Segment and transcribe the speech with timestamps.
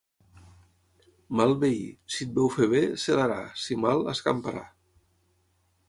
[1.41, 1.83] Mal veí,
[2.15, 4.69] si et veu fer bé, celarà, si mal, escamparà.